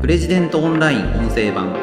[0.00, 1.76] プレジデントオンライン音声版。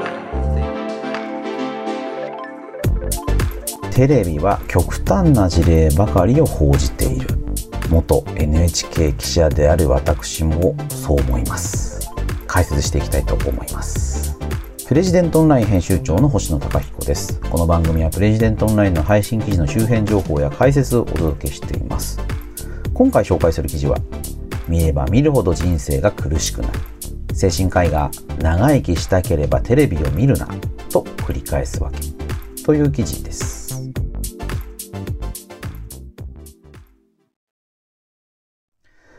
[3.92, 7.28] テレビは極端な事例ばかりを報じている。
[7.92, 12.10] 元 NHK 記者である私もそう思います。
[12.48, 14.36] 解説していきたいと思います。
[14.88, 17.40] プレジデントオンライン編集長の星野貴彦です。
[17.42, 22.20] この番組はプレジデントオンラインの配信記事の周辺情報や解説をお届けしています。
[22.96, 24.00] 今回紹介する記事は
[24.68, 26.97] 見れば見るほど人生が苦しくなる。
[27.38, 28.10] 精神科医が
[28.40, 30.48] 長生きしたければテレビを見るな
[30.90, 32.00] と繰り返すわけ
[32.64, 33.80] という記事です。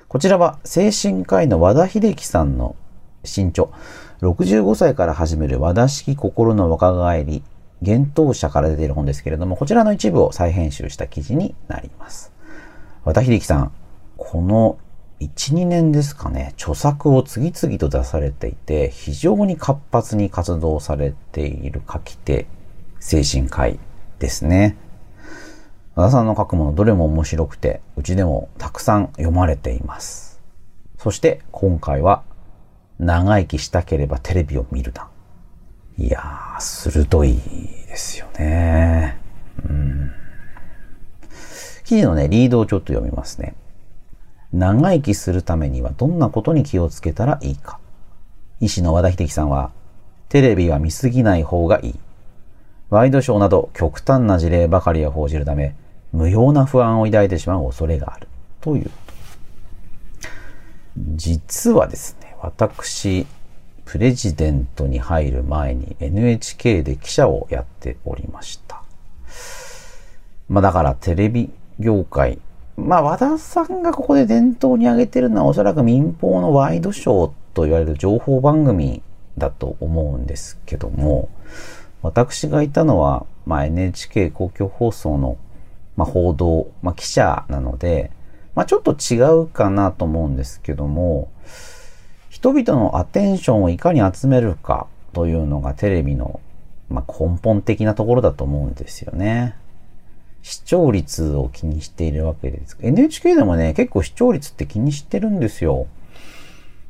[0.09, 2.75] こちらは精神科医の和田秀樹さんの
[3.23, 3.69] 新著。
[4.21, 7.45] 65歳から始める和田式心の若返り
[7.83, 12.33] 幻冬者から出ている本ですけれどもこちらの一部を再編集した記事になります。
[13.05, 13.73] 和田秀樹さん
[14.17, 14.77] この
[15.21, 22.47] 1、2年ですかね、著作を次々と出されていて、非常に活発に活動されている書き手、
[23.01, 23.81] 精神科医
[24.21, 24.77] ですね。
[25.97, 30.41] 和田さんの書くものどれも面白くて、うちでもたくさん読まれています。
[30.99, 32.23] そして今回は、
[33.01, 35.09] 長生きしたければテレビを見るな。
[35.97, 39.19] いやー、鋭いですよね。
[39.69, 40.13] うん。
[41.85, 43.57] 記事のね、リードをちょっと読みますね。
[44.53, 47.79] 長生きするためにはどんなことに気をつけたらいいか。
[48.61, 49.73] 医師の和田秀樹さんは、
[50.29, 51.95] テレビは見すぎない方がいい。
[52.91, 55.75] ワイドショーなど極端な事例ばかりを報じるため、
[56.13, 58.29] 無用な不安を抱いてしまう恐れがある。
[58.61, 58.91] という。
[60.97, 63.27] 実はですね、私、
[63.85, 68.83] プレジデントに入る前に NHK で記者をやっておりました。
[70.49, 72.39] まあだからテレビ業界
[72.79, 79.03] まあ、和田さんがここで伝統に挙げてるのはおそらく民放のワイドショーと言われる情報番組
[79.37, 81.29] だと思うんですけども、
[82.03, 85.39] 私がいたのは、まあ、NHK 公共放送の、
[85.97, 88.13] まあ、報道、まあ、記者なので、
[88.55, 91.33] まあ、ちょっと違うかなと思うんですけども、
[92.31, 96.41] 人々のアテンションをいかに集めるかというのがテレビの、
[96.89, 99.57] まあ、根本的なところだと思うんですよね。
[100.49, 102.79] 視聴率を気にしているわけです。
[102.81, 105.87] NHK でもね、結構視聴率って気にしてるんですよ。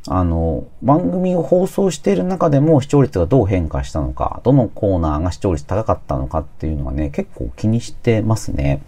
[0.06, 8.80] あの、番組を放送している中でも視聴率がどう変化したのか、どのコーナーが視聴率高かったのかっていうのはね、結構気にしてますね。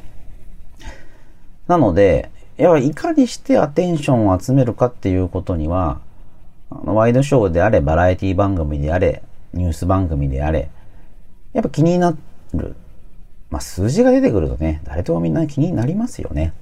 [1.67, 6.01] なので、やいかにしてアテンションを集めるかっていうことには、
[6.71, 10.71] あのワイドショーであれ、バラエティ番組であれ、ニュース番組であれ、
[11.55, 12.17] やっぱ気にな
[12.55, 12.77] る
[13.51, 16.53] まあ、数字が出てくるとね、誰ともみんな気になりますよね。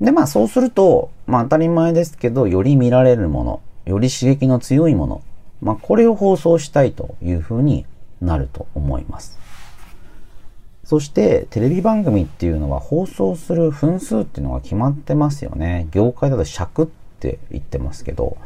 [0.00, 5.22] で、まあそうすると、まあ当たり前ですけど、より見られるもの、より刺激の強いもの、
[5.62, 7.86] まあこれを放送したいというふうに
[8.20, 9.38] なると思います。
[10.84, 15.88] そしてテレビ番組っていうのは放送する分数っていうのが決まってますよね。
[15.90, 16.86] 業界だと尺っ
[17.18, 18.36] て言ってますけど、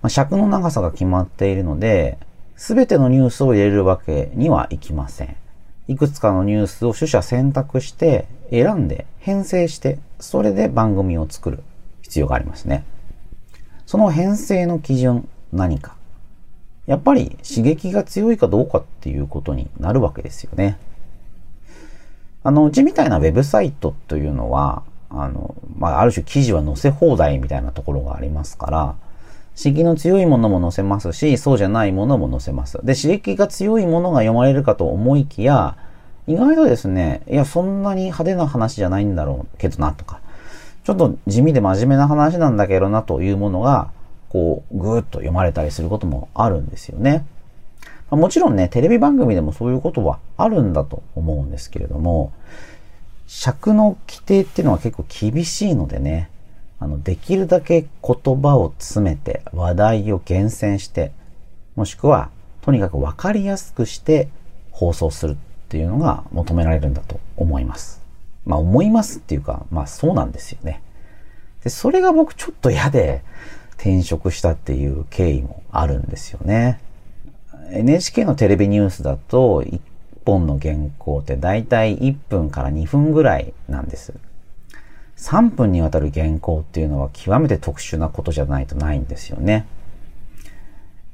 [0.00, 2.18] まあ、尺の長さが決まっているので、
[2.54, 5.36] すべてのニュースを入れるわけにはいきません。
[5.88, 11.62] いくつかのニュースを取捨選択して選んで編成してそれで番組を作る
[12.02, 12.84] 必要がありますね。
[13.86, 15.96] その編成の基準何か。
[16.86, 20.78] やっぱり刺激が強いかどうかっていうことになるわけですよね。
[22.44, 28.94] あの、うちみたいなウェブサイトというのは、あの、まあ、ある種記事は載せ放題みたいなところがありますから、
[29.56, 32.78] 刺激の強いものも載せますし、そうじゃないものも載せます。
[32.84, 35.76] で、刺激が強いものが読まれるかと思いきや、
[36.26, 40.20] 意外とですね、いや、そんなに派手な話じゃないんだろうけどなとか、
[40.84, 43.90] ちょっと地味で真面目な話なんだけどなというものが、
[44.28, 47.24] こう、ぐーっと読まれたりすることもあるんですよね。
[48.10, 52.32] もちろんね、テレビ番組でもそういうことはあるんだと思うんですけれども、
[53.26, 56.30] 尺の規定っていうのは結構厳しいのでね、
[56.78, 61.12] あの、できるだけ言葉を詰めて、話題を厳選して、
[61.74, 62.30] もしくは、
[62.60, 64.28] とにかくわかりやすくして
[64.72, 65.36] 放送するっ
[65.68, 68.02] ていうのが求められるんだと思います。
[68.44, 70.82] まあ思いますっていうか、まあそうなんですよね。
[71.62, 73.22] で、それが僕ちょっと嫌で
[73.76, 76.80] 転職したっていう経緯もあるんですよね。
[77.70, 79.80] NHK のテレビニュースだと1
[80.24, 84.14] 本の原稿ってだいたい1分から2分ぐらいなんです。
[85.16, 89.66] 3分にわたる原稿っていうのは極めて特殊なことじゃないとないんですよね。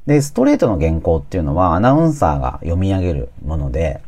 [0.07, 4.01] で、ストレートの原稿っていうのはアナウンサーが読み上げるもので、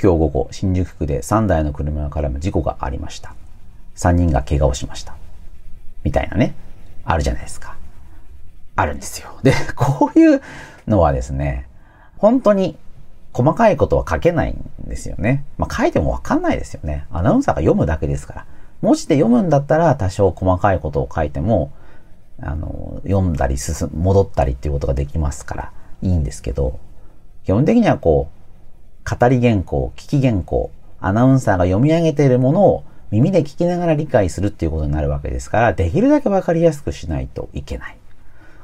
[0.00, 3.34] 今日午後、新宿区で3台の車が絡む事故がありました。
[3.96, 5.16] 3人が怪我をしました。
[6.04, 6.54] みたいなね、
[7.04, 7.76] あるじゃないですか。
[8.76, 9.30] あるんですよ。
[9.42, 10.42] で、 こういう
[10.86, 11.66] のはですね、
[12.18, 12.78] 本当に
[13.32, 15.44] 細かいことは書けないんですよね。
[15.58, 17.06] まあ書いてもわかんないですよね。
[17.10, 18.46] アナウンサーが読むだけですから。
[18.82, 21.72] 文字で読むんだったら多少細かいことを書いても、
[22.40, 26.78] あの、読んだり進、戻ったりっていうことができますからいいんですけど、
[27.44, 30.70] 基本的にはこう、語り原稿、聞き原稿、
[31.00, 37.96] アナウンサーが読み上げているものを耳で聞きながら理解するっていうことになるわけですから、できるだけわかりやすくしないといけない。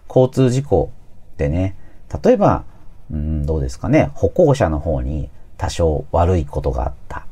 [0.09, 0.91] 交通事故
[1.37, 1.77] でね、
[2.23, 2.65] 例えば、
[3.11, 7.27] うん、どうですかね、歩行者の方に多少悪いことがあった。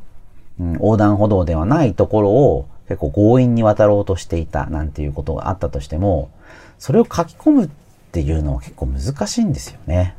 [0.59, 6.29] うん、横断歩道ではないところを結構強引に渡ろうとしていたなんていうことがあったとしても、
[6.77, 7.69] それを書き込むっ
[8.11, 10.15] ていうのは結構難しいんですよね。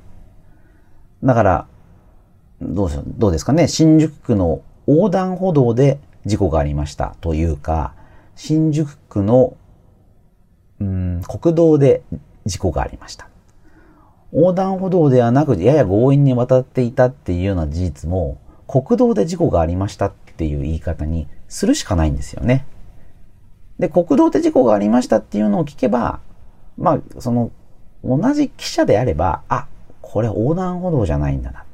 [1.23, 1.67] だから、
[2.63, 7.93] どうどうですかね、新宿区の横断歩道で事故がありましたというか、
[8.37, 9.55] 新宿区の、
[10.81, 12.03] うん、国道で
[12.47, 13.29] 事故がありました。
[14.33, 22.64] 横断歩道ではなく、やや強引に渡っていたっていうような事実も、国道で事故がありましたっていう言い方にするしかないんですよね。
[23.78, 26.20] で、国道で事故がありましたっていうのを聞けば、
[26.78, 27.50] まあ、その、
[28.02, 29.66] 同じ記者であれば、あ、
[30.00, 31.64] これ横断歩道じゃないんだな。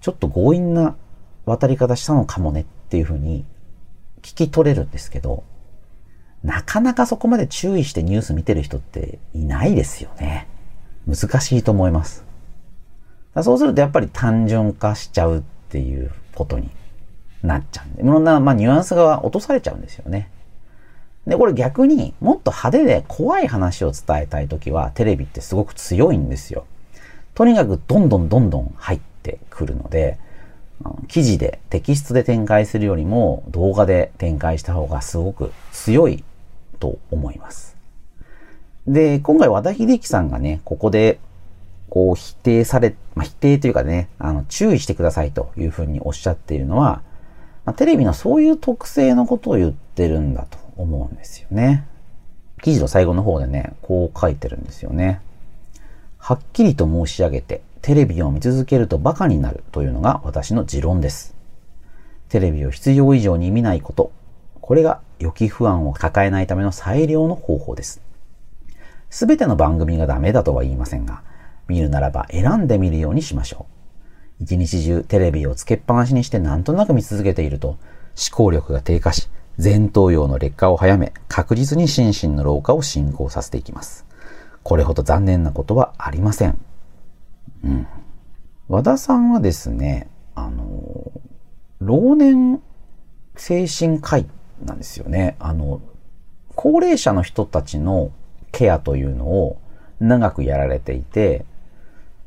[0.00, 0.94] ちょっと強引な
[1.44, 3.44] 渡り方したのかもねっていうふうに
[4.22, 5.42] 聞き取れるんですけど、
[6.44, 10.46] なかなかそこまで注意してニュース見てる人っていないですよね。
[11.08, 12.24] 難しいと思います。
[13.42, 16.70] そうするとやっぱり単純化しちゃうっていうことに
[17.42, 20.30] なっちゃうんで、いろんな、まあ、ニュアンスが落とされちゃうんですよね。
[21.26, 26.64] で、これ逆にもっと派手で怖い話を伝えたいときはテレビってすごく強いんですよ。
[27.34, 30.18] とにかくどんどんどんどん入ってくるので、
[31.08, 36.24] 記事でテキストで展開するよりも動画で展開した方がすごく強い
[36.78, 37.76] と思います。
[38.86, 41.20] で、今回和田秀樹さんがね、ここで
[41.90, 47.02] こう否定され、まあ、否定というかね、あの注意してくださいというふうにおっしゃっているのは、
[47.64, 51.86] まあ、テレビのそういう特性のことを言ってるんだと思うんですよね。
[52.62, 55.20] 記事の最後の方でね、こう書いてるんですよね。
[56.18, 61.34] はっきりと申し上げて、テレビを見続けると馬鹿になるというのが私の持論です。
[62.28, 64.12] テレビを必要以上に見ないこと。
[64.60, 68.00] これが予期不安を抱えないための最良の方法です。
[69.08, 71.22] すべての番組がダメだとは言いませんが、
[71.66, 73.79] 見るならば選んでみるようにしましょう。
[74.40, 77.78] 一日中テレビをつけっぱなしにしてなんとなく見続けていると、思
[78.32, 79.28] 考力が低下し、
[79.62, 84.06] 前頭葉の劣化を早め、確実に心身の老化を進行させていきます。
[84.62, 86.58] これほど残念なことはありません。
[87.64, 87.86] うん。
[88.68, 91.12] 和田さんはですね、あの、
[91.80, 92.62] 老年
[93.36, 94.26] 精神科医
[94.64, 95.36] なんですよね。
[95.38, 95.80] あの、
[96.54, 98.12] 高齢者の人たちの
[98.52, 99.58] ケアというのを
[99.98, 101.44] 長くやられていて、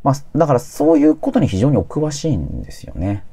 [0.03, 3.23] まあ、だからそういうことに非常にお詳しいんですよね。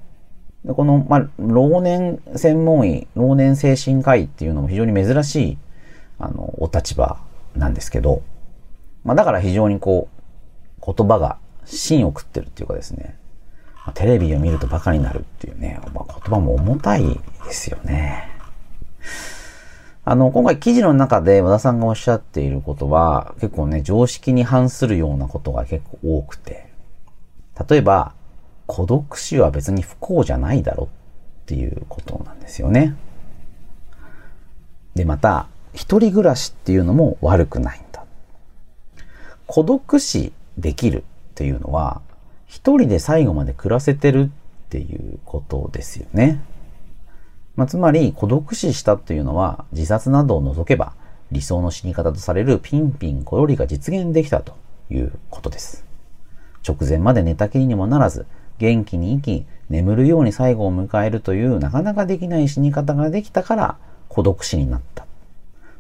[0.67, 5.59] この、まあ、老年専門医、老年精神科医っていうのも非常に珍しい、
[6.19, 7.19] あの、お立場
[7.57, 8.23] なんですけど、
[9.05, 10.09] まあ、だから非常にこ
[10.81, 13.17] う、言葉が芯を食ってるっていうかですね、
[13.95, 17.05] テレビを見るとバカになるっていうね、まあ、言葉も重たい
[17.45, 18.30] ですよね。
[20.11, 26.69] あの、今回記事の中で和田さんがおっしゃっていることは、結構ね、常識に反するようなことが結構多くて、
[27.69, 28.13] 例えば、
[28.67, 30.89] 孤独死は別に不幸じゃないだろ
[31.43, 32.97] っていうことなんですよね。
[34.97, 38.05] で、また、一人暮らしっていうのも悪くないんだ。
[39.47, 42.03] 孤独死できるっていうのは、
[42.49, 44.29] 一人で最後まで暮らせてるっ
[44.71, 46.41] ていうことですよね。
[47.57, 50.95] まあ、つまり孤独死したっていうのは自殺などを除けば
[51.33, 54.57] 理想の死に方とされるピンピンコロリが実現できたと
[54.91, 55.85] いうことです。
[56.67, 58.27] 直前まで寝たきりにもならず
[58.59, 63.79] 元気に生き眠るように最後を迎えるというなかなかできない死に方ができたから
[64.09, 65.05] 孤独死になった。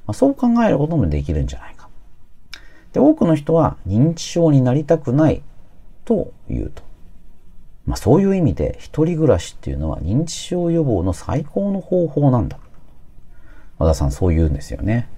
[0.07, 1.89] まあ、そう考えることもできるんじゃないか。
[2.93, 5.43] で、多くの人は認知症になりたくない
[6.05, 6.83] と言うと。
[7.91, 12.57] まあ、そういう意味で一人暮らしっていうのは認知症予防の最高の方法なんだ。
[13.79, 15.09] 和田さんそう言うんですよね。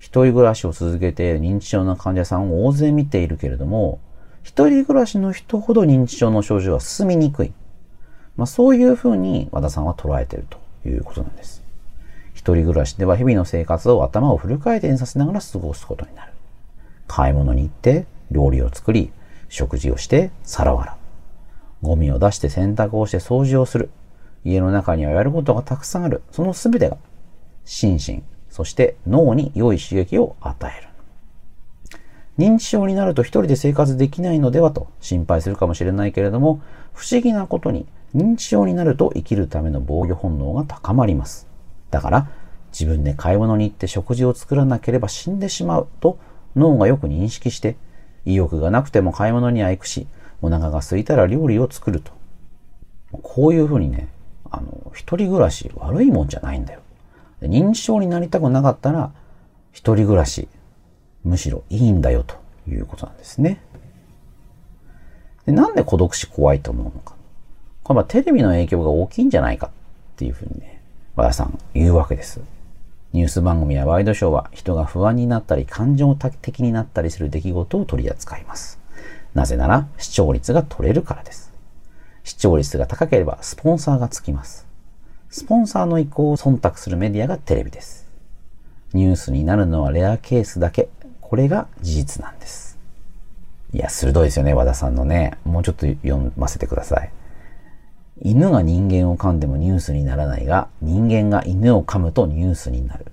[0.00, 4.00] 一人暮らしを続けて認知症の患者さんを大勢見ているけれども、
[4.42, 7.52] 一人暮らしの人ほど認知症の症状は進みにくい。
[8.36, 11.62] まあ、そういうふうに和田さんは捉えているということなんです。
[12.34, 16.32] 一人暮らしでは日々の生活を頭をフル回転させながら過ごすことになる。
[17.06, 19.12] 買い物に行って、料理を作り、
[19.48, 21.03] 食事をして、皿を洗う。
[21.84, 23.90] ゴミを出して洗濯をして掃除をする。
[24.44, 26.22] 家の中にはやることがたくさんある。
[26.32, 26.96] その全てが、
[27.64, 30.88] 心身、そして脳に良い刺激を与える。
[32.36, 36.60] 認知症になると一人で生活できないのではと心配するかもしれないけれども、
[36.92, 41.46] 不思議なことに認知症になると生きるための防御本能が高まります。
[41.90, 42.28] だから、
[42.72, 46.18] 自分で買い物に行って食事を作らなければ死んでしまうと
[46.56, 47.76] 脳がよく認識して、
[48.24, 50.08] 意欲がなくても買い物には行くし、
[50.42, 52.12] お腹が空いたら料理を作ると。
[53.22, 54.08] こういうふうにね、
[54.50, 56.80] あの、一人暮らし悪いもんじゃないんだよ。
[57.42, 59.12] 認知症になりたくなかったら、
[59.72, 60.48] 一人暮らし、
[61.24, 62.36] むしろいいんだよと
[62.68, 63.60] いうことなんですね。
[65.46, 67.14] でなんで孤独死怖いと思うのか。
[67.82, 69.70] これはテレビの影響が大きいんじゃないかっ
[70.16, 70.80] ていうふうにね、
[71.16, 72.40] 和田さん言うわけです。
[73.12, 78.80] ニュース番組やワイドショーは人が不安になったり感情的になったりする出来事を取り扱います。
[79.34, 81.52] なぜなら視聴率が取れるからです。
[82.22, 84.66] 視聴率が高ければスポンサーがつきます。
[85.28, 88.06] スポンサーの意向を忖度するメディアがテレビです。
[88.92, 90.88] ニュースになるのはレアケースだけ。
[91.20, 92.78] これが事実なんです。
[93.72, 95.36] いや、鋭いですよね、和田さんのね。
[95.44, 97.10] もうちょっと読ませてください。
[98.22, 103.06] 犬が人間を噛んでもニュースにならないが、人間が犬を噛むとニュースになる。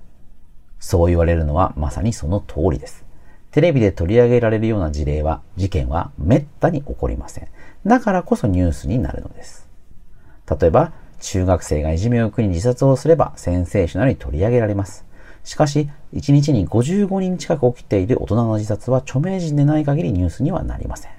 [0.80, 3.04] そう言われるのはまさにその通りです。
[3.52, 7.48] テレビで取り上げられるような事例は、事件は滅多に起こりません。
[7.86, 9.68] だからこそニュースになるのです。
[10.50, 15.06] 例えば、中学生がいじめを苦に自殺をすればセンセーショナルに取り上げられます。
[15.44, 21.12] しかし、1日に55人近く起きている大人の自殺は著名人でない限りニュースにはなりません。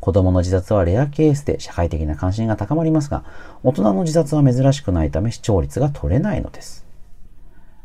[0.00, 3.24] 子供の自殺はレアケースで社会的な関心が高まりますが、
[3.62, 6.84] 大人の自殺は珍しくないため視聴率が取れないのです。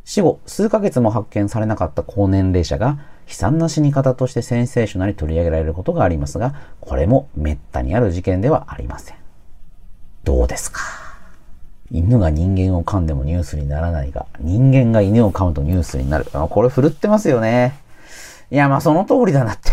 [0.04, 3.00] 死後、数ヶ月も発見されなかった高年齢者が
[3.30, 9.18] 悲惨な死に方としてセンセーショナルに取り上げられることがありますが、これも滅多にある事件ではありません。
[10.24, 10.82] どうですか？
[11.92, 16.26] 犬が人間を噛んでもニュースにならないが、人間が犬を噛むとニュースになる。
[16.26, 17.80] これ振るってますよね。
[18.52, 19.72] いや、まあその通りだなって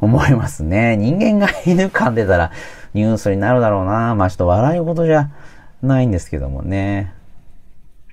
[0.00, 0.96] 思いますね。
[0.96, 2.52] 人間が犬噛んでたら
[2.94, 4.14] ニュースになるだろうな。
[4.14, 5.30] まあちょっと笑い事じゃ
[5.82, 7.12] ないんですけどもね。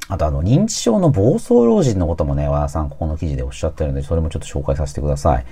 [0.09, 5.45] あとあの、認知症の暴走老人のこともね、和田さんここの記事でおっしゃってるので、それもちょっと紹介させてください。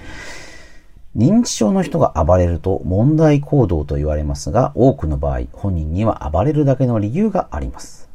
[1.16, 8.10] 認知症の人が暴れると問題行動と言われますが、多くの場合、本人には暴れるだけの理由があります。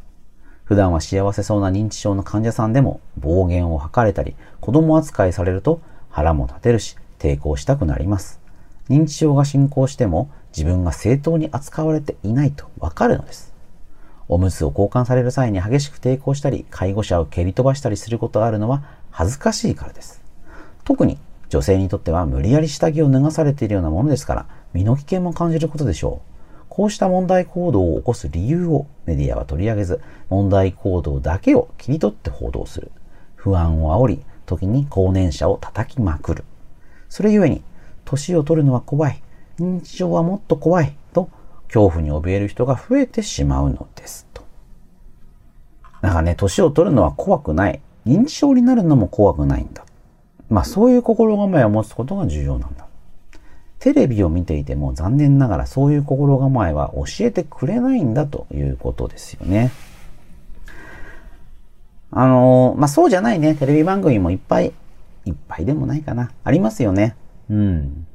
[0.65, 8.41] 普段は幸せそうな認知症の患者さんでも暴言を吐かれたり、子供扱いされると腹も立てるし、抵抗したくなります。
[8.89, 13.56] 認知症が進行しても自分が正当に扱われていないとわかるのです。
[14.29, 20.23] おむつを交換される際に激しく抵抗したり、介護者を蹴り飛ばしたりすることがあるのは恥ずかしいからです。
[20.85, 21.19] 特に
[21.49, 26.37] 女性にとっては無理やり下着を脱がされているようなものですから、身の危険も感じることでしょう。
[26.69, 32.91] こうした問題行動を起こす理由をメディアは取り上げず、問題行動だけを切り取って報道する。
[33.35, 36.45] 不安を煽り、時に高年者を叩きまくる。
[37.09, 37.63] それゆえに、
[38.05, 39.23] 年を取るのは怖い。
[39.59, 40.97] 認知症はもっと怖い。
[41.13, 41.31] と、
[41.67, 44.27] 恐怖に怯える人が増えてしまうのです。
[44.33, 44.43] と。
[46.03, 47.81] だからね、年を取るのは怖くない。
[48.07, 49.85] 認知症になるのも怖くないんだ。
[50.49, 52.87] まあそういう心構えを持つことが重要なんだ。
[53.79, 59.71] テレビを見ていても残念ながらそういう心構えは教えてくれないんだということですよね。
[62.11, 64.73] あのー、まあ、そうじゃないね、テレビ番組もいっぱい、
[65.27, 66.31] いっぱいでもないかな。
[66.45, 67.15] ありますよね。
[67.51, 68.07] うん。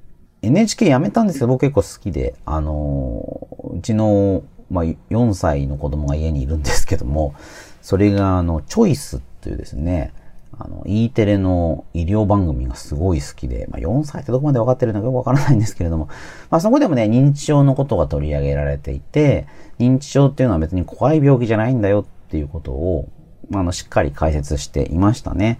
[0.41, 7.35] NHK 辞めたんですけど、僕結構好きで、あのー、うちの、まあ、4歳の子供が家にいるんですけども、
[7.81, 10.13] それが、あの、チョイスっていうですね、
[10.57, 16.07] あの、E テレの医療番組がすごい好きで、まあ、4歳ってどこまで分かってるのかよくわからないんですけれども、
[16.49, 19.47] まあ、そこでもね、認知症のことが取り上げられていて、
[19.79, 23.09] 認知症っていうのは別に怖い病気じゃないんだよっていうことを、
[23.53, 25.59] あの、しっかり解説していましたね。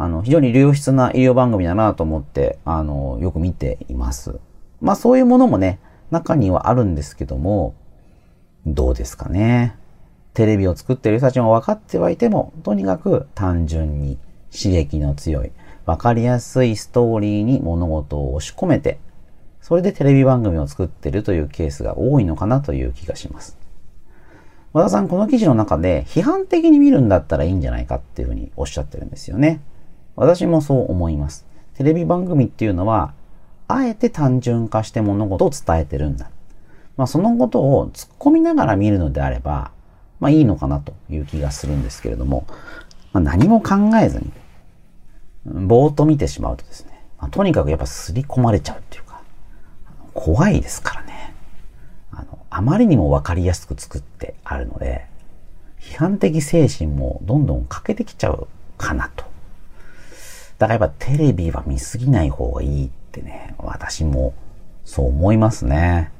[0.00, 4.40] あの、非常に良質な医療番組だなと思って、あの、よく見ています。
[4.80, 5.78] まあ、そういうものもね、
[6.10, 7.74] 中にはあるんですけども、
[8.64, 9.76] どうですかね。
[10.32, 14.16] テレビを作っている人たちも分かってはいても、とにかく単純に
[14.50, 15.52] 刺激の強い、
[15.84, 18.98] 分かりやすいストーリーに物事を押し込めて、
[19.60, 23.58] それでテレビ番組を作ってるというケースが多いのかなという気がします。
[24.72, 29.60] 和田さん、この記事の中で批判的に見るんだったらいいんじゃないかっていうふうにおっしゃってるんですよね。
[30.16, 31.46] 私もそう思います。
[31.74, 33.14] テレビ番組っていうのは、
[33.68, 36.30] あえて単純化して物事を伝えてるんだ。
[36.96, 39.70] まあ、そのことを突っ込みながら見るのであれば、
[40.18, 42.46] まあいいのかなという気がするんですけれども、
[43.12, 44.32] まあ、何も考えずに、
[45.46, 49.22] ぼーっと見てしまうとですね、まあ、とにかくやっぱ刷り込まれちゃうっていうか、
[50.12, 51.34] 怖いですからね。
[52.12, 55.06] あの、あまりにもわかりやすく作ってあるので、
[55.80, 59.29] 批判的精神もどんどん欠けてきちゃうかなと。
[60.60, 64.34] だからやっぱテレビは見すぎない方がいいってね、私も
[64.84, 66.12] そう思いますね。